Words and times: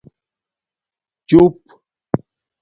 چُپ 1.29 1.57